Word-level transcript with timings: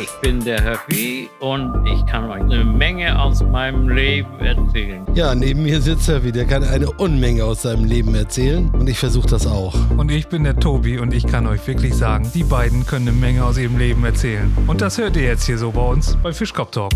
Ich 0.00 0.10
bin 0.20 0.40
der 0.44 0.64
Höffi 0.64 1.28
und 1.38 1.86
ich 1.86 2.04
kann 2.06 2.28
euch 2.28 2.40
eine 2.40 2.64
Menge 2.64 3.16
aus 3.20 3.40
meinem 3.42 3.88
Leben 3.88 4.40
erzählen. 4.40 5.06
Ja, 5.14 5.32
neben 5.34 5.62
mir 5.62 5.80
sitzt 5.80 6.08
Höffi, 6.08 6.32
der 6.32 6.46
kann 6.46 6.64
eine 6.64 6.90
Unmenge 6.90 7.44
aus 7.44 7.62
seinem 7.62 7.84
Leben 7.84 8.16
erzählen 8.16 8.68
und 8.70 8.88
ich 8.88 8.98
versuche 8.98 9.28
das 9.28 9.46
auch. 9.46 9.76
Und 9.96 10.10
ich 10.10 10.26
bin 10.26 10.42
der 10.42 10.56
Tobi 10.56 10.98
und 10.98 11.14
ich 11.14 11.24
kann 11.24 11.46
euch 11.46 11.64
wirklich 11.68 11.94
sagen, 11.94 12.28
die 12.34 12.42
beiden 12.42 12.84
können 12.84 13.06
eine 13.06 13.16
Menge 13.16 13.44
aus 13.44 13.56
ihrem 13.56 13.78
Leben 13.78 14.04
erzählen. 14.04 14.52
Und 14.66 14.80
das 14.80 14.98
hört 14.98 15.16
ihr 15.16 15.22
jetzt 15.22 15.44
hier 15.44 15.58
so 15.58 15.70
bei 15.70 15.82
uns 15.82 16.16
bei 16.20 16.32
Fischkopf 16.32 16.72
Talk. 16.72 16.90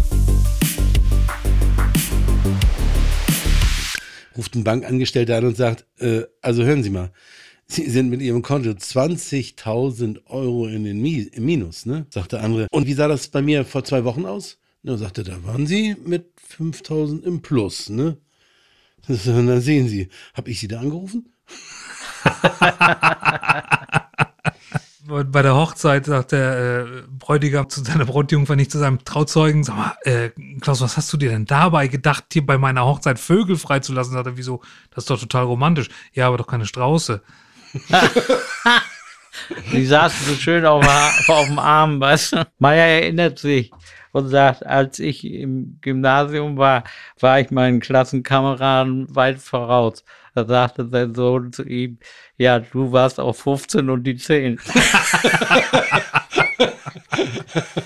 Ruft 4.37 4.57
ein 4.57 4.65
Bankangestellter 4.65 5.37
an 5.37 5.45
und 5.45 5.57
sagt, 5.57 5.87
äh, 6.01 6.23
also 6.43 6.65
hören 6.65 6.83
Sie 6.83 6.91
mal, 6.91 7.13
Sie 7.67 7.89
sind 7.89 8.11
mit 8.11 8.21
Ihrem 8.21 8.43
Konto 8.43 8.71
20.000 8.71 10.27
Euro 10.27 10.67
in 10.67 10.85
den 10.85 11.01
Mi 11.01 11.21
im 11.33 11.45
Minus, 11.45 11.87
ne? 11.87 12.07
Sagt 12.11 12.33
der 12.33 12.43
andere. 12.43 12.67
Und 12.71 12.87
wie 12.87 12.93
sah 12.95 13.09
das 13.09 13.29
bei 13.29 13.43
mir 13.43 13.65
vor 13.65 13.85
zwei 13.85 14.05
Wochen 14.05 14.27
aus? 14.27 14.59
Na, 14.83 14.97
sagte, 14.99 15.25
da 15.25 15.43
waren 15.45 15.67
Sie 15.67 15.97
mit 16.05 16.27
5.000 16.57 17.23
im 17.23 17.41
Plus, 17.41 17.89
ne? 17.89 18.19
Und 19.09 19.27
dann 19.27 19.61
sehen 19.61 19.89
Sie, 19.89 20.09
habe 20.35 20.51
ich 20.51 20.61
Sie 20.61 20.69
da 20.69 20.81
angerufen? 20.81 21.33
Bei 25.07 25.43
der 25.43 25.55
Hochzeit 25.55 26.07
sagt 26.07 26.33
der 26.33 26.87
äh, 26.87 27.03
Bräutigam 27.11 27.69
zu 27.69 27.85
seiner 27.85 28.07
Brautjungfer, 28.07 28.57
nicht 28.57 28.71
zu 28.71 28.79
seinem 28.79 29.05
Trauzeugen, 29.05 29.63
sag 29.63 29.77
mal, 29.77 29.95
äh, 30.05 30.31
Klaus, 30.61 30.81
was 30.81 30.97
hast 30.97 31.13
du 31.13 31.19
dir 31.19 31.29
denn 31.29 31.45
dabei 31.45 31.89
gedacht, 31.89 32.25
hier 32.33 32.45
bei 32.45 32.57
meiner 32.57 32.87
Hochzeit 32.87 33.19
Vögel 33.19 33.57
freizulassen? 33.57 34.15
Sagt 34.15 34.27
er, 34.27 34.39
wieso? 34.39 34.63
Das 34.91 35.05
ist 35.05 35.11
doch 35.11 35.21
total 35.21 35.45
romantisch. 35.45 35.89
Ja, 36.15 36.29
aber 36.29 36.39
doch 36.39 36.47
keine 36.47 36.65
Strauße. 36.65 37.21
Die 39.73 39.85
saßen 39.85 40.27
so 40.27 40.35
schön 40.35 40.65
auf, 40.65 40.87
auf 41.29 41.47
dem 41.47 41.59
Arm, 41.59 42.01
weißt 42.01 42.33
du? 42.33 42.47
Meier 42.59 42.87
erinnert 42.87 43.39
sich 43.39 43.73
und 44.13 44.29
sagt, 44.29 44.65
als 44.65 45.01
ich 45.01 45.25
im 45.25 45.79
Gymnasium 45.81 46.57
war, 46.57 46.85
war 47.19 47.41
ich 47.41 47.51
meinen 47.51 47.81
Klassenkameraden 47.81 49.15
weit 49.15 49.41
voraus. 49.41 50.05
Da 50.35 50.45
sagte 50.45 50.89
sein 50.89 51.15
Sohn 51.15 51.53
zu 51.53 51.65
ihm, 51.65 51.99
ja, 52.39 52.61
du 52.61 52.93
warst 52.93 53.19
auf 53.21 53.39
15 53.41 53.91
und 53.91 54.05
die 54.05 54.17
10. 54.17 54.59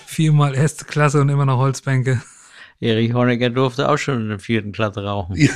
Viermal 0.06 0.54
erste 0.54 0.84
Klasse 0.84 1.20
und 1.20 1.28
immer 1.28 1.46
noch 1.46 1.58
Holzbänke. 1.58 2.22
Erich 2.80 3.12
Honecker 3.12 3.50
durfte 3.50 3.88
auch 3.88 3.98
schon 3.98 4.22
in 4.22 4.28
der 4.28 4.38
vierten 4.38 4.72
Klasse 4.72 5.04
rauchen. 5.04 5.36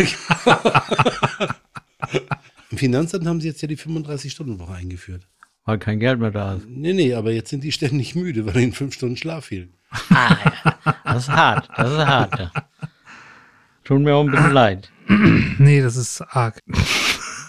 Im 2.72 2.78
Finanzamt 2.78 3.26
haben 3.26 3.40
sie 3.40 3.48
jetzt 3.48 3.60
ja 3.60 3.68
die 3.68 3.76
35-Stunden-Woche 3.76 4.72
eingeführt. 4.72 5.28
Weil 5.66 5.78
kein 5.78 6.00
Geld 6.00 6.18
mehr 6.18 6.30
da 6.30 6.54
ist. 6.54 6.66
Nee, 6.66 6.94
nee, 6.94 7.12
aber 7.14 7.30
jetzt 7.30 7.50
sind 7.50 7.62
die 7.62 7.70
ständig 7.70 8.14
müde, 8.14 8.46
weil 8.46 8.62
ihnen 8.62 8.72
fünf 8.72 8.94
Stunden 8.94 9.16
Schlaf 9.16 9.44
fehlen. 9.44 9.74
Ah, 10.08 10.36
ja. 10.42 10.94
Das 11.04 11.24
ist 11.24 11.28
hart, 11.28 11.68
das 11.76 11.92
ist 11.92 11.98
hart. 11.98 12.38
Ja. 12.40 12.52
Tut 13.84 14.00
mir 14.00 14.14
auch 14.14 14.24
ein 14.24 14.30
bisschen 14.30 14.52
leid. 14.52 14.90
Nee, 15.58 15.82
das 15.82 15.96
ist 15.96 16.22
arg. 16.22 16.58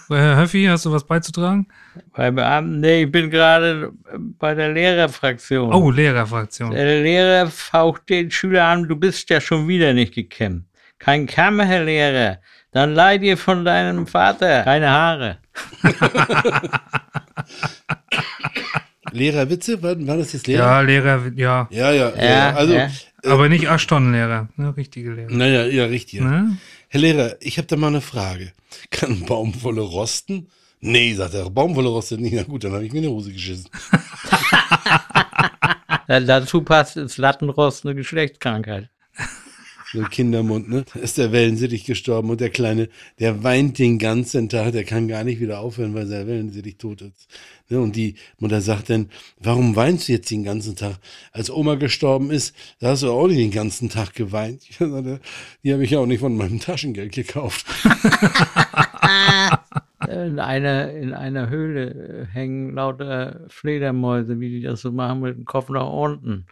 Herr 0.08 0.36
Höffi, 0.36 0.66
hast 0.66 0.84
du 0.84 0.92
was 0.92 1.06
beizutragen? 1.06 1.68
Bei 2.12 2.30
Beamten, 2.30 2.80
nee, 2.80 3.04
ich 3.04 3.10
bin 3.10 3.30
gerade 3.30 3.92
bei 4.38 4.54
der 4.54 4.72
Lehrerfraktion. 4.74 5.72
Oh, 5.72 5.90
Lehrerfraktion. 5.90 6.72
Der 6.72 7.02
Lehrer 7.02 7.46
faucht 7.46 8.10
den 8.10 8.30
Schüler 8.30 8.66
an, 8.66 8.86
du 8.86 8.96
bist 8.96 9.30
ja 9.30 9.40
schon 9.40 9.66
wieder 9.66 9.94
nicht 9.94 10.14
gekämmt. 10.14 10.66
Kein 10.98 11.26
Kamm, 11.26 11.60
Herr 11.60 11.84
Lehrer. 11.84 12.38
Dann 12.72 12.94
leih 12.94 13.18
dir 13.18 13.36
von 13.36 13.64
deinem 13.64 14.06
Vater 14.06 14.62
keine 14.64 14.90
Haare. 14.90 15.38
Lehrerwitze? 19.12 19.82
War, 19.82 19.94
war 20.06 20.16
das 20.16 20.32
jetzt 20.32 20.46
Lehrer? 20.46 20.64
Ja, 20.64 20.80
Lehrer, 20.80 21.22
ja. 21.36 21.68
Ja, 21.70 21.92
ja. 21.92 22.12
ja, 22.16 22.24
Ja, 22.24 22.54
also, 22.54 22.74
ja. 22.74 22.90
Aber 23.24 23.48
nicht 23.48 23.68
Acht-Stunden-Lehrer, 23.68 24.48
ne? 24.56 24.76
richtige 24.76 25.12
Lehrer. 25.12 25.30
naja, 25.30 25.64
ja, 25.66 25.84
richtig. 25.86 26.20
Ja. 26.20 26.24
Ne? 26.24 26.56
Herr 26.88 27.00
Lehrer, 27.00 27.36
ich 27.40 27.58
habe 27.58 27.66
da 27.68 27.76
mal 27.76 27.88
eine 27.88 28.00
Frage. 28.00 28.52
Kann 28.90 29.20
Baumwolle 29.24 29.80
rosten? 29.82 30.48
Nee, 30.80 31.14
sagt 31.14 31.34
er, 31.34 31.48
Baumwolle 31.50 31.88
rostet 31.88 32.20
nicht. 32.20 32.34
Na 32.34 32.42
gut, 32.42 32.64
dann 32.64 32.72
habe 32.72 32.84
ich 32.84 32.92
mir 32.92 32.98
eine 32.98 33.08
Hose 33.10 33.32
geschissen. 33.32 33.70
Da- 36.06 36.20
Dazu 36.20 36.60
passt 36.62 36.96
das 36.98 37.16
Lattenrost 37.16 37.86
eine 37.86 37.94
Geschlechtskrankheit. 37.94 38.90
Ein 39.94 40.10
Kindermund, 40.10 40.68
ne? 40.68 40.84
Da 40.92 41.00
ist 41.00 41.18
der 41.18 41.32
Wellensittich 41.32 41.84
gestorben 41.84 42.30
und 42.30 42.40
der 42.40 42.50
Kleine, 42.50 42.88
der 43.18 43.44
weint 43.44 43.78
den 43.78 43.98
ganzen 43.98 44.48
Tag, 44.48 44.72
der 44.72 44.84
kann 44.84 45.08
gar 45.08 45.24
nicht 45.24 45.40
wieder 45.40 45.60
aufhören, 45.60 45.94
weil 45.94 46.08
der 46.08 46.26
Wellensittich 46.26 46.78
tot 46.78 47.02
ist. 47.02 47.28
Ne? 47.68 47.80
Und 47.80 47.96
die 47.96 48.16
Mutter 48.38 48.60
sagt 48.60 48.90
dann, 48.90 49.08
warum 49.38 49.76
weinst 49.76 50.08
du 50.08 50.12
jetzt 50.12 50.30
den 50.30 50.44
ganzen 50.44 50.76
Tag? 50.76 50.98
Als 51.32 51.50
Oma 51.50 51.76
gestorben 51.76 52.30
ist, 52.30 52.54
da 52.80 52.88
hast 52.88 53.02
du 53.02 53.10
auch 53.10 53.26
nicht 53.26 53.38
den 53.38 53.50
ganzen 53.50 53.88
Tag 53.88 54.14
geweint. 54.14 54.62
Die 54.78 55.72
habe 55.72 55.84
ich 55.84 55.96
auch 55.96 56.06
nicht 56.06 56.20
von 56.20 56.36
meinem 56.36 56.60
Taschengeld 56.60 57.12
gekauft. 57.12 57.66
In 60.08 60.38
einer, 60.38 60.92
in 60.92 61.14
einer 61.14 61.48
Höhle 61.48 61.90
äh, 61.90 62.26
hängen 62.26 62.74
lauter 62.74 63.40
Fledermäuse, 63.48 64.38
wie 64.38 64.50
die 64.50 64.60
das 64.60 64.82
so 64.82 64.92
machen, 64.92 65.20
mit 65.20 65.36
dem 65.36 65.44
Kopf 65.46 65.70
nach 65.70 65.88
unten. 65.88 66.46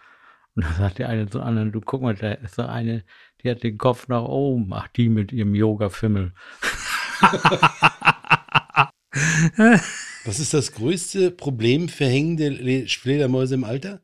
Und 0.55 0.65
da 0.65 0.73
sagt 0.73 0.99
der 0.99 1.09
eine 1.09 1.29
zum 1.29 1.43
anderen, 1.43 1.73
du 1.73 1.81
guck 1.81 2.03
mal, 2.03 2.15
da 2.15 2.33
ist 2.33 2.55
so 2.55 2.63
eine, 2.63 3.05
die 3.43 3.51
hat 3.51 3.63
den 3.63 3.79
Kopf 3.79 4.09
nach 4.09 4.23
oben. 4.23 4.73
Ach, 4.73 4.89
die 4.89 5.09
mit 5.09 5.33
ihrem 5.33 5.55
Yoga-Fimmel. 5.55 6.33
Was 10.25 10.39
ist 10.41 10.55
das 10.55 10.73
größte 10.73 11.31
Problem 11.31 11.89
für 11.89 12.07
hängende 12.07 12.49
Le- 12.49 12.87
Fledermäuse 12.87 13.55
im 13.55 13.65
Alter? 13.65 14.01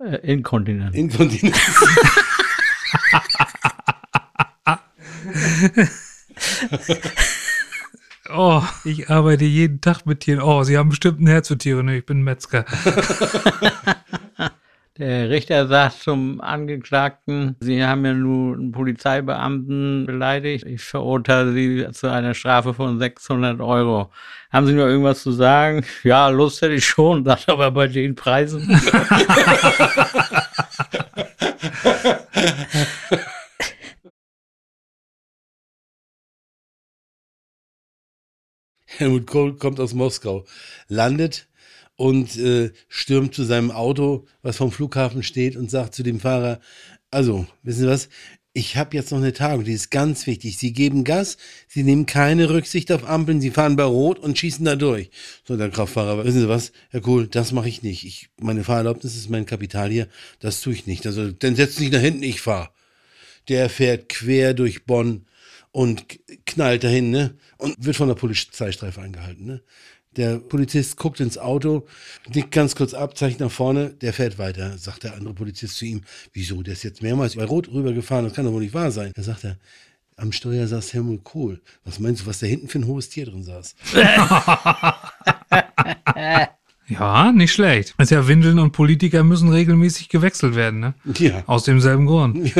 Äh, 0.00 0.16
Inkontinent. 0.32 0.94
Inkontinenz. 0.94 1.56
Oh, 8.34 8.62
ich 8.84 9.10
arbeite 9.10 9.44
jeden 9.44 9.80
Tag 9.80 10.06
mit 10.06 10.20
Tieren. 10.20 10.40
Oh, 10.40 10.62
Sie 10.64 10.78
haben 10.78 10.88
bestimmt 10.88 11.20
ein 11.20 11.26
Herz 11.26 11.48
für 11.48 11.58
Tiere. 11.58 11.84
Ne, 11.84 11.98
ich 11.98 12.06
bin 12.06 12.22
Metzger. 12.22 12.64
Der 15.04 15.28
Richter 15.28 15.68
sagt 15.68 16.00
zum 16.02 16.40
Angeklagten, 16.40 17.56
Sie 17.60 17.84
haben 17.84 18.06
ja 18.06 18.14
nun 18.14 18.54
einen 18.54 18.72
Polizeibeamten 18.72 20.06
beleidigt. 20.06 20.64
Ich 20.64 20.80
verurteile 20.80 21.52
Sie 21.52 21.86
zu 21.92 22.10
einer 22.10 22.32
Strafe 22.32 22.72
von 22.72 22.98
600 22.98 23.60
Euro. 23.60 24.10
Haben 24.50 24.66
Sie 24.66 24.72
noch 24.72 24.86
irgendwas 24.86 25.22
zu 25.22 25.32
sagen? 25.32 25.84
Ja, 26.04 26.30
Lust 26.30 26.62
hätte 26.62 26.72
ich 26.72 26.86
schon, 26.86 27.22
sagt 27.26 27.50
aber 27.50 27.70
bei 27.70 27.86
den 27.86 28.14
Preisen. 28.14 28.66
Helmut 38.86 39.26
Kohl 39.26 39.54
kommt 39.58 39.80
aus 39.80 39.92
Moskau, 39.92 40.46
landet 40.88 41.46
und 41.96 42.36
äh, 42.36 42.72
stürmt 42.88 43.34
zu 43.34 43.44
seinem 43.44 43.70
Auto, 43.70 44.26
was 44.42 44.56
vom 44.56 44.72
Flughafen 44.72 45.22
steht, 45.22 45.56
und 45.56 45.70
sagt 45.70 45.94
zu 45.94 46.02
dem 46.02 46.20
Fahrer, 46.20 46.60
also, 47.10 47.46
wissen 47.62 47.82
Sie 47.82 47.86
was, 47.86 48.08
ich 48.56 48.76
habe 48.76 48.96
jetzt 48.96 49.10
noch 49.10 49.18
eine 49.18 49.32
Tagung, 49.32 49.64
die 49.64 49.72
ist 49.72 49.90
ganz 49.90 50.28
wichtig. 50.28 50.58
Sie 50.58 50.72
geben 50.72 51.02
Gas, 51.02 51.38
Sie 51.66 51.82
nehmen 51.82 52.06
keine 52.06 52.50
Rücksicht 52.50 52.92
auf 52.92 53.08
Ampeln, 53.08 53.40
Sie 53.40 53.50
fahren 53.50 53.74
bei 53.74 53.82
Rot 53.82 54.20
und 54.20 54.38
schießen 54.38 54.64
da 54.64 54.76
durch. 54.76 55.10
So, 55.44 55.56
der 55.56 55.70
Kraftfahrer, 55.70 56.24
wissen 56.24 56.40
Sie 56.40 56.48
was, 56.48 56.70
Herr 56.90 57.00
Kohl, 57.00 57.26
das 57.26 57.50
mache 57.50 57.68
ich 57.68 57.82
nicht. 57.82 58.04
Ich, 58.04 58.30
meine 58.40 58.62
Fahrerlaubnis 58.62 59.16
ist 59.16 59.28
mein 59.28 59.44
Kapital 59.44 59.90
hier, 59.90 60.06
das 60.38 60.60
tue 60.60 60.72
ich 60.72 60.86
nicht. 60.86 61.04
Also, 61.04 61.32
dann 61.32 61.56
setzt 61.56 61.76
sich 61.76 61.90
nach 61.90 62.00
hinten, 62.00 62.22
ich 62.22 62.40
fahre. 62.40 62.70
Der 63.48 63.68
fährt 63.68 64.08
quer 64.08 64.54
durch 64.54 64.86
Bonn 64.86 65.26
und 65.72 66.04
knallt 66.46 66.84
dahin, 66.84 67.10
ne? 67.10 67.36
Und 67.58 67.84
wird 67.84 67.96
von 67.96 68.08
der 68.08 68.14
Polizeistreife 68.14 69.00
angehalten, 69.00 69.46
ne? 69.46 69.62
Der 70.16 70.38
Polizist 70.38 70.96
guckt 70.96 71.20
ins 71.20 71.38
Auto, 71.38 71.86
nickt 72.32 72.52
ganz 72.52 72.76
kurz 72.76 72.94
ab, 72.94 73.16
zeigt 73.16 73.40
nach 73.40 73.50
vorne, 73.50 73.90
der 73.90 74.12
fährt 74.12 74.38
weiter, 74.38 74.78
sagt 74.78 75.04
der 75.04 75.14
andere 75.14 75.34
Polizist 75.34 75.76
zu 75.76 75.86
ihm, 75.86 76.02
wieso, 76.32 76.62
der 76.62 76.74
ist 76.74 76.84
jetzt 76.84 77.02
mehrmals 77.02 77.36
bei 77.36 77.44
Rot 77.44 77.68
rübergefahren, 77.68 78.24
das 78.24 78.34
kann 78.34 78.44
doch 78.44 78.52
wohl 78.52 78.62
nicht 78.62 78.74
wahr 78.74 78.92
sein. 78.92 79.12
Da 79.14 79.22
sagt 79.22 79.44
er, 79.44 79.58
am 80.16 80.30
Steuer 80.30 80.68
saß 80.68 80.92
Helmut 80.92 81.24
Kohl. 81.24 81.60
Was 81.84 81.98
meinst 81.98 82.22
du, 82.22 82.26
was 82.26 82.38
da 82.38 82.46
hinten 82.46 82.68
für 82.68 82.78
ein 82.78 82.86
hohes 82.86 83.08
Tier 83.08 83.26
drin 83.26 83.42
saß? 83.42 83.74
Ja, 86.86 87.32
nicht 87.32 87.52
schlecht. 87.52 87.94
Ist 87.98 88.10
ja 88.10 88.28
Windeln 88.28 88.58
und 88.58 88.72
Politiker 88.72 89.24
müssen 89.24 89.48
regelmäßig 89.48 90.10
gewechselt 90.10 90.54
werden, 90.54 90.80
ne? 90.80 90.94
Ja. 91.18 91.42
Aus 91.46 91.64
demselben 91.64 92.04
Grund. 92.04 92.52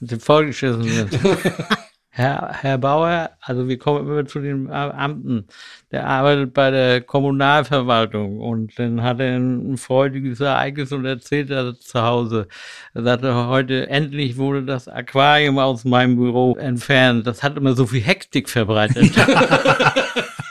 die 0.00 0.18
vollgeschissen 0.18 0.84
sind. 0.84 1.18
Herr, 2.14 2.52
Herr 2.60 2.76
Bauer, 2.76 3.30
also 3.40 3.68
wir 3.68 3.78
kommen 3.78 4.06
immer 4.06 4.26
zu 4.26 4.40
den 4.40 4.66
Beamten, 4.66 5.46
der 5.90 6.06
arbeitet 6.06 6.52
bei 6.52 6.70
der 6.70 7.00
Kommunalverwaltung 7.00 8.38
und 8.38 8.78
dann 8.78 9.02
hat 9.02 9.18
er 9.20 9.36
ein, 9.38 9.78
freudiges 9.78 10.40
Ereignis 10.40 10.92
und 10.92 11.06
erzählt 11.06 11.48
er 11.48 11.74
zu 11.80 12.02
Hause. 12.02 12.48
Er 12.92 13.02
sagte, 13.02 13.48
heute 13.48 13.88
endlich 13.88 14.36
wurde 14.36 14.62
das 14.62 14.88
Aquarium 14.88 15.58
aus 15.58 15.86
meinem 15.86 16.16
Büro 16.16 16.54
entfernt. 16.56 17.26
Das 17.26 17.42
hat 17.42 17.56
immer 17.56 17.72
so 17.72 17.86
viel 17.86 18.02
Hektik 18.02 18.50
verbreitet. 18.50 19.12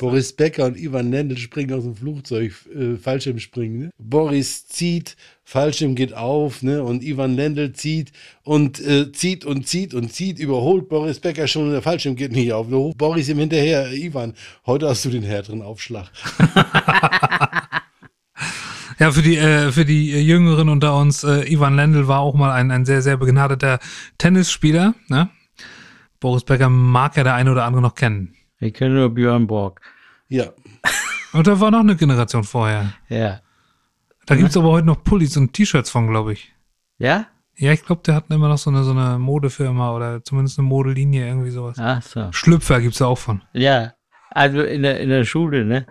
Boris 0.00 0.32
Becker 0.32 0.64
und 0.64 0.78
Ivan 0.78 1.10
Lendl 1.10 1.36
springen 1.36 1.74
aus 1.74 1.84
dem 1.84 1.94
Flugzeug, 1.94 2.54
äh, 2.74 2.96
Fallschirmspringen. 2.96 3.78
Ne? 3.78 3.90
Boris 3.98 4.66
zieht, 4.66 5.14
Fallschirm 5.44 5.94
geht 5.94 6.14
auf, 6.14 6.62
ne? 6.62 6.82
Und 6.82 7.04
Ivan 7.04 7.36
Lendl 7.36 7.74
zieht 7.74 8.10
und 8.42 8.80
äh, 8.80 9.12
zieht 9.12 9.44
und 9.44 9.68
zieht 9.68 9.92
und 9.92 10.10
zieht, 10.10 10.38
überholt 10.38 10.88
Boris 10.88 11.20
Becker 11.20 11.46
schon 11.46 11.66
und 11.66 11.72
der 11.72 11.82
Fallschirm 11.82 12.16
geht 12.16 12.32
nicht 12.32 12.50
auf. 12.50 12.66
Ne? 12.68 12.94
Boris 12.96 13.28
ihm 13.28 13.40
hinterher, 13.40 13.92
Ivan, 13.92 14.32
heute 14.64 14.88
hast 14.88 15.04
du 15.04 15.10
den 15.10 15.22
härteren 15.22 15.62
Aufschlag. 15.62 16.10
Ja, 18.98 19.12
für 19.12 19.22
die, 19.22 19.38
äh, 19.38 19.72
für 19.72 19.86
die 19.86 20.12
äh, 20.12 20.20
Jüngeren 20.20 20.68
unter 20.68 20.94
uns, 20.94 21.24
äh, 21.24 21.50
Ivan 21.50 21.74
Lendl 21.74 22.06
war 22.06 22.20
auch 22.20 22.34
mal 22.34 22.52
ein, 22.52 22.70
ein 22.70 22.84
sehr, 22.84 23.00
sehr 23.00 23.16
begnadeter 23.16 23.78
Tennisspieler. 24.18 24.94
Ne? 25.08 25.30
Boris 26.20 26.44
Becker 26.44 26.68
mag 26.68 27.16
ja 27.16 27.24
der 27.24 27.32
eine 27.32 27.50
oder 27.50 27.64
andere 27.64 27.80
noch 27.80 27.94
kennen. 27.94 28.34
Ich 28.60 28.74
kenne 28.74 28.94
nur 28.94 29.10
Björn 29.10 29.46
Borg. 29.46 29.80
Ja, 30.28 30.52
Und 31.32 31.46
da 31.46 31.60
war 31.60 31.70
noch 31.70 31.80
eine 31.80 31.96
Generation 31.96 32.44
vorher. 32.44 32.92
Ja. 33.08 33.40
Da 34.26 34.36
gibt's 34.36 34.56
aber 34.56 34.70
heute 34.70 34.86
noch 34.86 35.02
Pullis 35.02 35.36
und 35.36 35.52
T-Shirts 35.52 35.90
von, 35.90 36.08
glaube 36.08 36.32
ich. 36.32 36.52
Ja? 36.98 37.26
Ja, 37.56 37.72
ich 37.72 37.84
glaube, 37.84 38.02
der 38.04 38.14
hat 38.14 38.30
immer 38.30 38.48
noch 38.48 38.58
so 38.58 38.70
eine, 38.70 38.84
so 38.84 38.92
eine 38.92 39.18
Modefirma 39.18 39.94
oder 39.94 40.24
zumindest 40.24 40.58
eine 40.58 40.68
Modelinie, 40.68 41.26
irgendwie 41.26 41.50
sowas. 41.50 41.76
Ach 41.78 42.02
so. 42.02 42.28
Schlüpfer 42.32 42.80
gibt's 42.80 42.98
da 42.98 43.06
auch 43.06 43.18
von. 43.18 43.42
Ja. 43.52 43.94
Also 44.30 44.62
in 44.62 44.82
der, 44.82 45.00
in 45.00 45.08
der 45.08 45.24
Schule, 45.24 45.64
ne? 45.64 45.86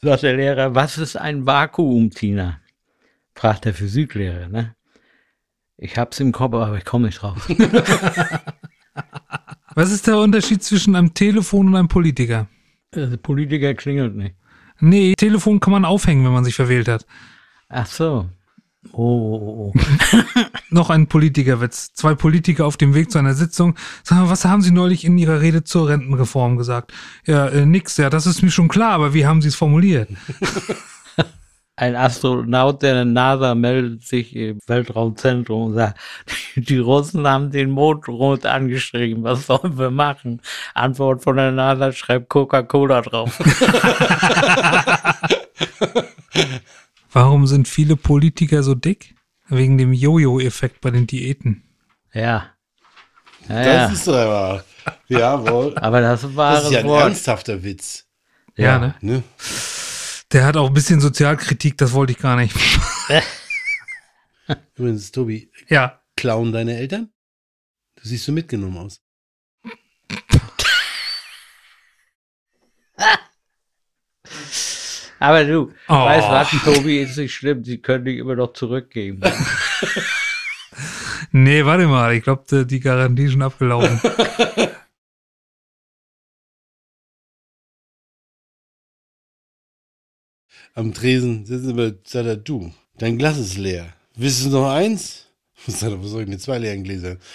Sagt 0.00 0.22
der 0.22 0.36
Lehrer, 0.36 0.74
was 0.74 0.98
ist 0.98 1.16
ein 1.16 1.46
Vakuumtiner? 1.46 2.60
Fragt 3.34 3.64
der 3.64 3.74
Physiklehrer, 3.74 4.48
ne? 4.48 4.74
Ich 5.76 5.98
hab's 5.98 6.20
im 6.20 6.30
Kopf, 6.32 6.54
aber 6.54 6.78
ich 6.78 6.84
komme 6.84 7.06
nicht 7.06 7.22
drauf. 7.22 7.48
Was 9.74 9.90
ist 9.90 10.06
der 10.06 10.18
Unterschied 10.18 10.62
zwischen 10.62 10.94
einem 10.96 11.14
Telefon 11.14 11.68
und 11.68 11.76
einem 11.76 11.88
Politiker? 11.88 12.48
Der 12.94 13.16
Politiker 13.16 13.74
klingelt 13.74 14.14
nicht. 14.14 14.34
Nee, 14.80 15.14
Telefon 15.16 15.60
kann 15.60 15.72
man 15.72 15.84
aufhängen, 15.84 16.24
wenn 16.24 16.32
man 16.32 16.44
sich 16.44 16.54
verwählt 16.54 16.88
hat. 16.88 17.06
Ach 17.68 17.86
so. 17.86 18.28
Oh, 18.92 19.72
oh, 19.72 19.72
oh. 19.74 19.80
Noch 20.70 20.90
ein 20.90 21.06
Politikerwitz. 21.06 21.92
Zwei 21.94 22.14
Politiker 22.14 22.66
auf 22.66 22.76
dem 22.76 22.94
Weg 22.94 23.10
zu 23.10 23.18
einer 23.18 23.34
Sitzung. 23.34 23.76
Sagen, 24.02 24.22
wir, 24.22 24.30
was 24.30 24.44
haben 24.44 24.62
Sie 24.62 24.72
neulich 24.72 25.04
in 25.04 25.16
Ihrer 25.18 25.40
Rede 25.40 25.64
zur 25.64 25.88
Rentenreform 25.88 26.56
gesagt? 26.56 26.92
Ja, 27.26 27.46
äh, 27.48 27.64
nix, 27.64 27.96
ja, 27.96 28.10
das 28.10 28.26
ist 28.26 28.42
mir 28.42 28.50
schon 28.50 28.68
klar, 28.68 28.92
aber 28.92 29.14
wie 29.14 29.26
haben 29.26 29.42
Sie 29.42 29.48
es 29.48 29.54
formuliert? 29.54 30.08
Ein 31.74 31.96
Astronaut 31.96 32.82
der 32.82 33.04
NASA 33.06 33.54
meldet 33.54 34.04
sich 34.04 34.36
im 34.36 34.58
Weltraumzentrum 34.66 35.62
und 35.68 35.74
sagt, 35.74 35.98
die 36.56 36.78
Russen 36.78 37.26
haben 37.26 37.50
den 37.50 37.70
Mond 37.70 38.08
rot 38.08 38.44
angeschrieben, 38.44 39.24
was 39.24 39.46
sollen 39.46 39.78
wir 39.78 39.90
machen? 39.90 40.42
Antwort 40.74 41.22
von 41.22 41.36
der 41.36 41.50
NASA, 41.50 41.92
schreibt 41.92 42.28
Coca-Cola 42.28 43.00
drauf. 43.00 43.38
Warum 47.12 47.46
sind 47.46 47.68
viele 47.68 47.96
Politiker 47.96 48.62
so 48.62 48.74
dick? 48.74 49.14
Wegen 49.48 49.76
dem 49.76 49.92
Jojo-Effekt 49.92 50.80
bei 50.80 50.90
den 50.90 51.06
Diäten. 51.06 51.62
Ja. 52.12 52.46
Ja, 53.48 53.56
das 53.56 53.66
ja. 53.66 53.88
ist 53.88 54.06
doch 54.08 54.14
aber. 54.16 54.64
Jawohl. 55.08 55.76
Aber 55.76 56.00
das 56.00 56.36
war 56.36 56.54
Das 56.54 56.64
ist 56.64 56.72
ja 56.72 56.80
ein 56.80 56.86
Wort. 56.86 57.04
ernsthafter 57.04 57.62
Witz. 57.62 58.06
Ja, 58.56 58.78
ne? 58.78 58.94
Ne? 59.00 59.22
Der 60.32 60.44
hat 60.46 60.56
auch 60.56 60.68
ein 60.68 60.74
bisschen 60.74 61.00
Sozialkritik, 61.00 61.76
das 61.78 61.92
wollte 61.92 62.12
ich 62.12 62.18
gar 62.18 62.36
nicht. 62.36 62.54
Übrigens, 64.76 65.10
Tobi, 65.12 65.50
ja. 65.68 66.00
klauen 66.16 66.52
deine 66.52 66.76
Eltern? 66.76 67.10
Du 67.96 68.08
siehst 68.08 68.24
so 68.24 68.32
mitgenommen 68.32 68.78
aus. 68.78 69.00
Aber 75.18 75.44
du, 75.44 75.72
Oh. 75.88 75.94
weißt 75.94 76.28
was, 76.28 76.50
Tobi, 76.64 77.00
ist 77.00 77.16
nicht 77.16 77.34
schlimm, 77.34 77.64
sie 77.64 77.78
können 77.78 78.04
dich 78.04 78.18
immer 78.18 78.34
noch 78.36 78.52
zurückgeben. 78.52 79.20
Nee, 81.34 81.64
warte 81.64 81.86
mal, 81.86 82.12
ich 82.12 82.24
glaube, 82.24 82.66
die 82.66 82.78
Garantie 82.80 83.24
ist 83.24 83.32
schon 83.32 83.40
abgelaufen. 83.40 83.98
Am 90.74 90.94
Tresen 90.94 91.46
sitzen 91.46 91.76
wir, 91.76 91.98
sagt 92.04 92.26
er, 92.26 92.36
du, 92.36 92.72
dein 92.98 93.18
Glas 93.18 93.38
ist 93.38 93.58
leer. 93.58 93.92
Willst 94.14 94.44
du 94.44 94.50
noch 94.50 94.70
eins? 94.70 95.26
Sagt 95.66 95.92
er, 95.92 96.02
was 96.02 96.10
soll 96.10 96.22
ich 96.22 96.28
mit 96.28 96.40
zwei 96.40 96.58
leeren 96.58 96.84
Gläsern? 96.84 97.18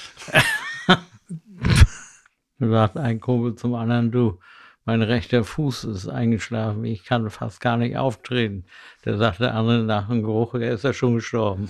Da 2.59 2.69
sagt 2.69 2.97
ein 2.97 3.19
Kumpel 3.19 3.55
zum 3.55 3.75
anderen, 3.75 4.11
du, 4.11 4.39
mein 4.87 5.01
rechter 5.01 5.43
Fuß 5.43 5.83
ist 5.83 6.07
eingeschlafen, 6.07 6.85
ich 6.85 7.03
kann 7.03 7.29
fast 7.29 7.59
gar 7.59 7.75
nicht 7.75 7.97
auftreten. 7.97 8.63
Der 9.03 9.17
sagt 9.17 9.41
der 9.41 9.53
andere 9.53 9.83
nach 9.83 10.07
dem 10.07 10.23
Geruch, 10.23 10.53
er 10.53 10.71
ist 10.71 10.85
ja 10.85 10.93
schon 10.93 11.15
gestorben. 11.15 11.69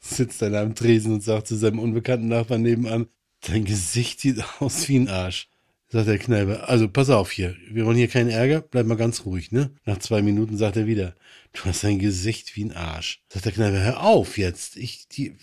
Sitzt 0.00 0.40
dann 0.40 0.54
am 0.54 0.74
Tresen 0.74 1.12
und 1.12 1.22
sagt 1.22 1.48
zu 1.48 1.54
seinem 1.54 1.78
unbekannten 1.78 2.28
Nachbarn 2.28 2.62
nebenan, 2.62 3.08
dein 3.46 3.66
Gesicht 3.66 4.20
sieht 4.20 4.42
aus 4.58 4.88
wie 4.88 4.98
ein 4.98 5.08
Arsch. 5.08 5.49
Sagt 5.92 6.06
der 6.06 6.18
Kneiper, 6.18 6.68
also 6.68 6.88
pass 6.88 7.10
auf 7.10 7.32
hier, 7.32 7.56
wir 7.68 7.84
wollen 7.84 7.96
hier 7.96 8.06
keinen 8.06 8.30
Ärger, 8.30 8.60
bleib 8.60 8.86
mal 8.86 8.96
ganz 8.96 9.24
ruhig, 9.24 9.50
ne? 9.50 9.72
Nach 9.84 9.98
zwei 9.98 10.22
Minuten 10.22 10.56
sagt 10.56 10.76
er 10.76 10.86
wieder, 10.86 11.16
du 11.52 11.64
hast 11.64 11.84
ein 11.84 11.98
Gesicht 11.98 12.54
wie 12.54 12.64
ein 12.64 12.72
Arsch. 12.72 13.20
Sagt 13.28 13.46
der 13.46 13.52
Kneiper, 13.52 13.80
hör 13.80 14.02
auf 14.04 14.38
jetzt, 14.38 14.76
ich, 14.76 15.08
die, 15.08 15.36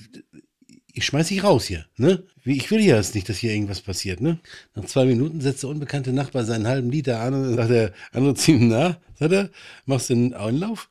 ich 0.94 1.06
schmeiß 1.06 1.28
dich 1.28 1.44
raus 1.44 1.66
hier, 1.66 1.86
ne? 1.98 2.24
Ich 2.46 2.72
will 2.72 2.80
ja 2.80 2.96
jetzt 2.96 3.14
nicht, 3.14 3.28
dass 3.28 3.40
hier 3.40 3.52
irgendwas 3.52 3.82
passiert, 3.82 4.22
ne? 4.22 4.40
Nach 4.74 4.86
zwei 4.86 5.04
Minuten 5.04 5.42
setzt 5.42 5.64
der 5.64 5.70
unbekannte 5.70 6.14
Nachbar 6.14 6.46
seinen 6.46 6.66
halben 6.66 6.92
Liter 6.92 7.20
an 7.20 7.34
und 7.34 7.56
sagt 7.56 7.70
der 7.70 7.92
andere 8.14 8.36
zu 8.36 8.52
ihm, 8.52 8.70
na, 8.70 9.02
sagt 9.20 9.34
er, 9.34 9.50
machst 9.86 10.10
du 10.10 10.14
einen 10.14 10.34
Einlauf? 10.34 10.90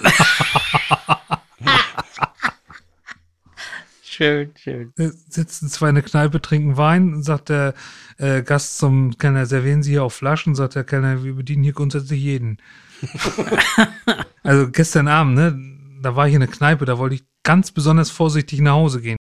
Schön, 4.12 4.52
schön. 4.62 4.92
Sitzen 4.94 5.70
zwei 5.70 5.88
in 5.88 5.94
der 5.94 6.04
Kneipe, 6.04 6.42
trinken 6.42 6.76
Wein, 6.76 7.14
und 7.14 7.22
sagt 7.22 7.48
der 7.48 7.72
äh, 8.18 8.42
Gast 8.42 8.76
zum 8.76 9.16
Kellner, 9.16 9.46
servieren 9.46 9.82
Sie 9.82 9.92
hier 9.92 10.04
auf 10.04 10.12
Flaschen, 10.12 10.54
sagt 10.54 10.74
der 10.74 10.84
Kellner, 10.84 11.24
wir 11.24 11.32
bedienen 11.34 11.62
hier 11.62 11.72
grundsätzlich 11.72 12.20
jeden. 12.20 12.58
also 14.42 14.70
gestern 14.70 15.08
Abend, 15.08 15.34
ne, 15.36 15.58
da 16.02 16.14
war 16.14 16.28
ich 16.28 16.34
in 16.34 16.40
der 16.40 16.50
Kneipe, 16.50 16.84
da 16.84 16.98
wollte 16.98 17.14
ich 17.14 17.24
ganz 17.42 17.70
besonders 17.70 18.10
vorsichtig 18.10 18.60
nach 18.60 18.72
Hause 18.72 19.00
gehen. 19.00 19.16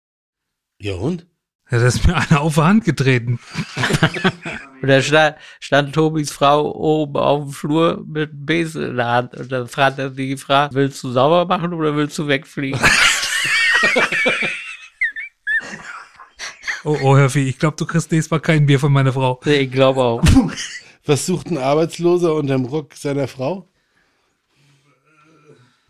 Ja 0.80 0.94
und? 0.94 1.24
Ja, 1.70 1.78
da 1.78 1.86
ist 1.86 2.04
mir 2.04 2.16
einer 2.16 2.40
auf 2.40 2.54
die 2.54 2.62
Hand 2.62 2.84
getreten. 2.84 3.38
Und 4.82 4.88
da 4.88 5.00
stand, 5.00 5.36
stand 5.60 5.94
Tobis 5.94 6.32
Frau 6.32 6.74
oben 6.74 7.16
auf 7.16 7.44
dem 7.44 7.52
Flur 7.52 8.04
mit 8.04 8.30
einem 8.30 8.44
Besen 8.44 8.82
in 8.82 8.96
der 8.96 9.06
Hand. 9.06 9.36
Und 9.36 9.52
dann 9.52 9.68
fragt 9.68 10.00
er 10.00 10.10
sie 10.10 10.30
gefragt, 10.30 10.74
willst 10.74 11.00
du 11.04 11.12
sauber 11.12 11.46
machen 11.46 11.72
oder 11.74 11.94
willst 11.94 12.18
du 12.18 12.26
wegfliegen? 12.26 12.80
Oh, 16.84 16.96
oh, 17.02 17.16
Hörfi, 17.16 17.40
ich 17.48 17.58
glaube, 17.58 17.76
du 17.76 17.84
kriegst 17.86 18.10
nächstes 18.10 18.30
Mal 18.30 18.40
kein 18.40 18.64
Bier 18.66 18.80
von 18.80 18.92
meiner 18.92 19.12
Frau. 19.12 19.40
Nee, 19.44 19.60
ich 19.60 19.70
glaube 19.72 20.00
auch. 20.02 20.22
Was 21.04 21.26
sucht 21.26 21.48
ein 21.50 21.58
Arbeitsloser 21.58 22.34
unterm 22.34 22.64
Rock 22.64 22.94
seiner 22.94 23.28
Frau? 23.28 23.66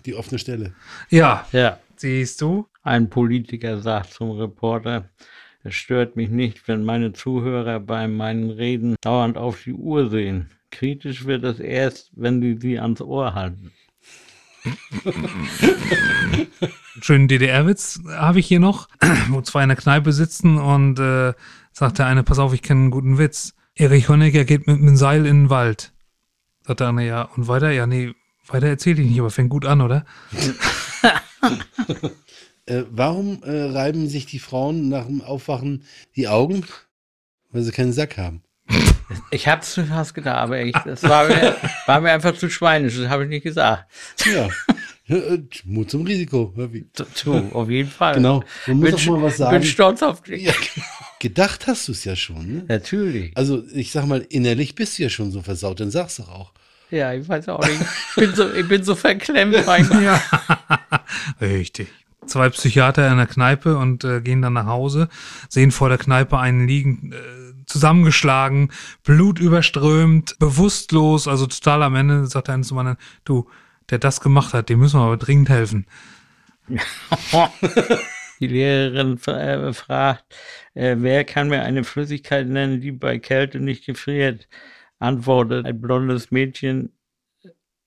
Die 0.06 0.14
offene 0.14 0.38
Stelle. 0.38 0.74
Ja, 1.10 1.46
Ja. 1.52 1.78
siehst 1.96 2.40
du? 2.40 2.66
Ein 2.82 3.10
Politiker 3.10 3.78
sagt 3.80 4.14
zum 4.14 4.30
Reporter, 4.38 5.10
es 5.62 5.74
stört 5.74 6.16
mich 6.16 6.30
nicht, 6.30 6.66
wenn 6.66 6.84
meine 6.84 7.12
Zuhörer 7.12 7.78
bei 7.80 8.08
meinen 8.08 8.50
Reden 8.50 8.96
dauernd 9.02 9.36
auf 9.36 9.62
die 9.64 9.74
Uhr 9.74 10.08
sehen. 10.08 10.50
Kritisch 10.70 11.26
wird 11.26 11.44
es 11.44 11.60
erst, 11.60 12.10
wenn 12.16 12.40
sie 12.40 12.56
sie 12.58 12.78
ans 12.78 13.02
Ohr 13.02 13.34
halten. 13.34 13.72
schönen 17.00 17.28
DDR-Witz 17.28 18.00
habe 18.08 18.40
ich 18.40 18.46
hier 18.46 18.60
noch, 18.60 18.88
wo 19.28 19.40
zwei 19.40 19.62
in 19.62 19.68
der 19.68 19.76
Kneipe 19.76 20.12
sitzen 20.12 20.58
und 20.58 20.98
äh, 20.98 21.32
sagt 21.72 21.98
der 21.98 22.06
eine, 22.06 22.22
pass 22.22 22.38
auf, 22.38 22.52
ich 22.52 22.62
kenne 22.62 22.80
einen 22.80 22.90
guten 22.90 23.18
Witz. 23.18 23.54
Erich 23.74 24.08
Honecker 24.08 24.44
geht 24.44 24.66
mit 24.66 24.78
einem 24.78 24.96
Seil 24.96 25.26
in 25.26 25.44
den 25.44 25.50
Wald. 25.50 25.92
Sagt 26.66 26.80
der 26.80 26.88
andere, 26.88 27.06
ja, 27.06 27.22
und 27.22 27.48
weiter? 27.48 27.70
Ja, 27.70 27.86
nee, 27.86 28.12
weiter 28.46 28.66
erzähle 28.66 29.02
ich 29.02 29.08
nicht, 29.08 29.20
aber 29.20 29.30
fängt 29.30 29.50
gut 29.50 29.64
an, 29.64 29.80
oder? 29.80 30.04
Äh, 32.66 32.84
warum 32.90 33.42
äh, 33.42 33.62
reiben 33.62 34.08
sich 34.08 34.26
die 34.26 34.38
Frauen 34.38 34.90
nach 34.90 35.06
dem 35.06 35.22
Aufwachen 35.22 35.84
die 36.14 36.28
Augen? 36.28 36.64
Weil 37.50 37.62
sie 37.62 37.72
keinen 37.72 37.92
Sack 37.92 38.16
haben. 38.16 38.42
Ich 39.30 39.48
hab's 39.48 39.74
schon 39.74 39.86
fast 39.86 40.14
gedacht, 40.14 40.36
aber 40.36 40.60
ich, 40.60 40.74
das 40.84 41.02
war 41.02 41.26
mir, 41.26 41.56
war 41.86 42.00
mir 42.00 42.12
einfach 42.12 42.36
zu 42.36 42.48
schweinisch, 42.48 42.96
das 42.96 43.08
habe 43.08 43.24
ich 43.24 43.28
nicht 43.28 43.42
gesagt. 43.42 43.84
Ja. 44.24 44.48
Äh, 45.08 45.38
Mut 45.64 45.90
zum 45.90 46.06
Risiko. 46.06 46.54
Du, 46.56 47.04
du, 47.24 47.34
auf 47.52 47.68
jeden 47.68 47.90
Fall. 47.90 48.14
Genau. 48.14 48.44
Man 48.68 48.76
muss 48.78 48.90
Bin, 48.90 48.94
auch 48.94 49.16
mal 49.16 49.22
was 49.22 49.36
bin 49.38 49.46
sagen. 49.46 49.62
stolz 49.64 50.02
auf 50.02 50.22
dich. 50.22 50.44
Ja, 50.44 50.52
gedacht 51.18 51.66
hast 51.66 51.88
du 51.88 51.92
es 51.92 52.04
ja 52.04 52.14
schon. 52.14 52.46
Ne? 52.46 52.64
Natürlich. 52.68 53.36
Also 53.36 53.64
ich 53.72 53.90
sag 53.90 54.06
mal, 54.06 54.24
innerlich 54.28 54.76
bist 54.76 54.98
du 54.98 55.02
ja 55.02 55.10
schon 55.10 55.32
so 55.32 55.42
versaut, 55.42 55.80
dann 55.80 55.90
sag's 55.90 56.16
doch 56.16 56.28
auch. 56.28 56.52
Ja, 56.90 57.12
ich 57.12 57.28
weiß 57.28 57.48
auch 57.48 57.66
nicht. 57.66 57.80
Ich 58.10 58.16
bin 58.16 58.34
so, 58.34 58.52
ich 58.52 58.68
bin 58.68 58.82
so 58.82 58.94
verklemmt 58.94 59.56
manchmal. 59.66 60.02
Ja. 60.02 60.22
Richtig. 61.40 61.88
Zwei 62.26 62.48
Psychiater 62.50 63.10
in 63.10 63.16
der 63.16 63.26
Kneipe 63.26 63.76
und 63.76 64.04
äh, 64.04 64.20
gehen 64.20 64.42
dann 64.42 64.52
nach 64.52 64.66
Hause, 64.66 65.08
sehen 65.48 65.72
vor 65.72 65.88
der 65.88 65.98
Kneipe 65.98 66.38
einen 66.38 66.68
liegen, 66.68 67.12
äh, 67.12 67.16
zusammengeschlagen, 67.70 68.70
Blut 69.04 69.38
überströmt, 69.38 70.36
bewusstlos, 70.38 71.28
also 71.28 71.46
total 71.46 71.82
am 71.82 71.94
Ende 71.94 72.26
sagt 72.26 72.48
der 72.48 72.54
eine 72.54 72.64
zum 72.64 72.78
anderen, 72.78 72.98
du, 73.24 73.48
der 73.90 73.98
das 73.98 74.20
gemacht 74.20 74.52
hat, 74.52 74.68
dem 74.68 74.80
müssen 74.80 75.00
wir 75.00 75.04
aber 75.04 75.16
dringend 75.16 75.48
helfen. 75.48 75.86
Die 78.40 78.46
Lehrerin 78.46 79.18
äh, 79.26 79.72
fragt, 79.74 80.24
äh, 80.74 80.96
wer 80.98 81.24
kann 81.24 81.48
mir 81.48 81.62
eine 81.62 81.84
Flüssigkeit 81.84 82.48
nennen, 82.48 82.80
die 82.80 82.92
bei 82.92 83.18
Kälte 83.18 83.60
nicht 83.60 83.84
gefriert? 83.84 84.48
Antwortet 84.98 85.66
ein 85.66 85.80
blondes 85.80 86.30
Mädchen, 86.30 86.92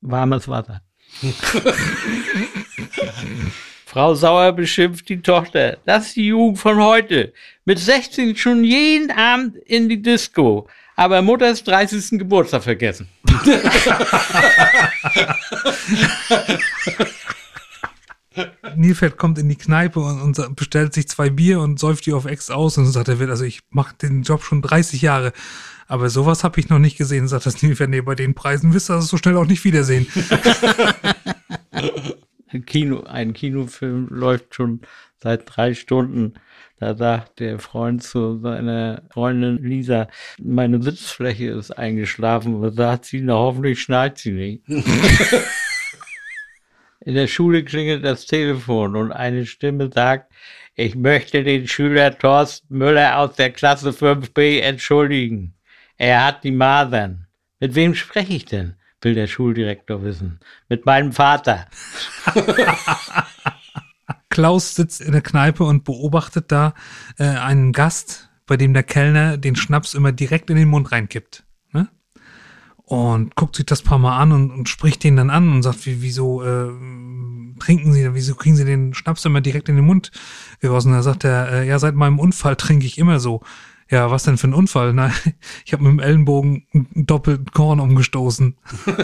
warmes 0.02 0.48
Wasser. 0.48 0.82
Frau 3.86 4.16
Sauer 4.16 4.52
beschimpft 4.54 5.08
die 5.10 5.22
Tochter. 5.22 5.78
Das 5.86 6.08
ist 6.08 6.16
die 6.16 6.26
Jugend 6.28 6.58
von 6.60 6.78
heute. 6.82 7.32
Mit 7.66 7.78
16 7.80 8.36
schon 8.36 8.64
jeden 8.64 9.12
Abend 9.12 9.58
in 9.58 9.88
die 9.88 10.02
Disco. 10.02 10.68
Aber 10.96 11.22
Mutters 11.22 11.64
30. 11.64 12.20
Geburtstag 12.20 12.64
vergessen. 12.64 13.08
Nilfeld 18.76 19.18
kommt 19.18 19.38
in 19.38 19.48
die 19.50 19.56
Kneipe 19.56 20.00
und, 20.00 20.40
und, 20.40 20.56
bestellt 20.56 20.94
sich 20.94 21.08
zwei 21.08 21.30
Bier 21.30 21.60
und 21.60 21.80
säuft 21.80 22.06
die 22.06 22.14
auf 22.14 22.26
Ex 22.26 22.50
aus 22.50 22.78
und 22.78 22.88
sagt, 22.88 23.08
er 23.08 23.20
wird, 23.20 23.30
also 23.30 23.44
ich 23.44 23.62
mache 23.70 23.96
den 24.02 24.24
Job 24.24 24.44
schon 24.44 24.62
30 24.62 25.02
Jahre. 25.02 25.34
Aber 25.88 26.10
sowas 26.10 26.44
habe 26.44 26.60
ich 26.60 26.70
noch 26.70 26.80
nicht 26.80 26.98
gesehen, 26.98 27.28
sagt 27.28 27.46
das 27.46 27.62
Nilfeld. 27.62 27.90
Nee, 27.90 28.02
bei 28.02 28.16
den 28.16 28.34
Preisen 28.34 28.74
wisst 28.74 28.90
ihr 28.90 28.96
das 28.96 29.08
so 29.08 29.18
schnell 29.18 29.38
auch 29.38 29.46
nicht 29.46 29.64
wiedersehen. 29.64 30.08
ein, 32.54 32.66
Kino, 32.66 33.04
ein 33.04 33.34
Kinofilm 33.34 34.08
läuft 34.10 34.56
schon 34.56 34.82
seit 35.22 35.44
drei 35.46 35.74
Stunden. 35.74 36.34
Da 36.80 36.96
sagt 36.96 37.40
der 37.40 37.60
Freund 37.60 38.04
zu 38.04 38.40
seiner 38.40 39.04
Freundin 39.12 39.64
Lisa, 39.64 40.08
meine 40.42 40.82
Sitzfläche 40.82 41.52
ist 41.52 41.72
eingeschlafen. 41.72 42.56
Und 42.56 42.76
sagt 42.76 43.06
sie, 43.06 43.22
na 43.22 43.36
hoffentlich 43.36 43.82
schneit 43.82 44.18
sie 44.18 44.32
nicht. 44.32 44.64
In 47.06 47.16
der 47.16 47.28
Schule 47.28 47.64
klingelt 47.66 48.06
das 48.06 48.26
Telefon 48.26 48.96
und 48.96 49.12
eine 49.12 49.46
Stimme 49.46 49.90
sagt, 49.94 50.32
ich 50.76 50.96
möchte 50.96 51.44
den 51.44 51.68
Schüler 51.68 52.18
Thorsten 52.18 52.78
Müller 52.78 53.20
aus 53.20 53.36
der 53.36 53.52
Klasse 53.52 53.90
5b 53.90 54.62
entschuldigen. 54.62 55.54
Er 55.98 56.26
hat 56.26 56.46
die 56.46 56.52
Masern. 56.52 57.28
Mit 57.60 57.76
wem 57.76 57.94
spreche 57.94 58.34
ich 58.34 58.46
denn? 58.46 58.76
Will 59.04 59.16
der 59.16 59.28
Schuldirektor 59.28 60.04
wissen. 60.04 60.40
Mit 60.70 60.86
meinem 60.86 61.12
Vater. 61.12 61.68
Klaus 64.30 64.76
sitzt 64.76 65.02
in 65.02 65.12
der 65.12 65.22
Kneipe 65.22 65.64
und 65.64 65.84
beobachtet 65.84 66.52
da 66.52 66.74
äh, 67.18 67.26
einen 67.26 67.72
Gast, 67.72 68.30
bei 68.46 68.58
dem 68.58 68.74
der 68.74 68.84
Kellner 68.84 69.38
den 69.38 69.56
Schnaps 69.56 69.94
immer 69.94 70.12
direkt 70.12 70.50
in 70.50 70.56
den 70.56 70.70
Mund 70.70 70.92
reinkippt 70.92 71.44
und 72.86 73.36
guckt 73.36 73.56
sich 73.56 73.66
das 73.66 73.82
paar 73.82 73.98
Mal 73.98 74.18
an 74.18 74.32
und, 74.32 74.52
und 74.52 74.70
spricht 74.70 75.04
den 75.04 75.16
dann 75.16 75.30
an 75.30 75.52
und 75.52 75.64
sagt, 75.64 75.86
wie, 75.86 76.02
wieso 76.02 76.44
äh, 76.44 76.70
trinken 77.60 77.94
Sie, 77.94 78.14
wieso 78.14 78.36
kriegen 78.36 78.56
Sie 78.56 78.66
den 78.66 78.94
Schnaps 78.94 79.26
immer 79.26 79.42
direkt 79.42 79.70
in 79.70 79.78
den 79.78 79.86
Mund 79.86 80.12
gegossen? 80.60 80.92
Da 80.92 81.02
sagt 81.02 81.24
er, 81.24 81.52
äh, 81.52 81.68
ja, 81.68 81.80
seit 81.80 81.96
meinem 81.96 82.20
Unfall 82.20 82.56
trinke 82.56 82.86
ich 82.86 82.98
immer 82.98 83.20
so. 83.20 83.42
Ja, 83.94 84.10
was 84.10 84.24
denn 84.24 84.40
für 84.40 84.48
ein 84.48 84.56
Unfall? 84.56 84.92
Nein, 84.92 85.14
ich 85.66 85.74
habe 85.74 85.84
mit 85.84 85.92
dem 85.92 86.00
Ellenbogen 86.00 86.66
einen 86.74 87.06
doppelten 87.06 87.46
Korn 87.54 87.80
umgestoßen. 87.80 88.56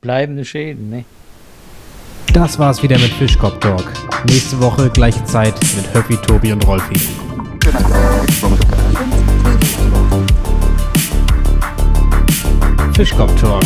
Bleibende 0.00 0.44
Schäden, 0.44 0.88
ne? 0.88 1.04
Das 2.32 2.56
war's 2.60 2.84
wieder 2.84 3.00
mit 3.00 3.12
Fischkopf 3.14 3.58
Talk. 3.58 3.92
Nächste 4.28 4.60
Woche 4.60 4.90
gleiche 4.90 5.24
Zeit 5.24 5.58
mit 5.74 5.92
Höppi, 5.92 6.18
Tobi 6.18 6.52
und 6.52 6.64
Rolfi. 6.64 6.94
Fischkopf 12.94 13.40
Talk 13.40 13.64